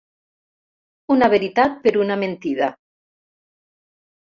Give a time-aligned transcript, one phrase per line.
[1.17, 2.73] Una veritat per una mentida.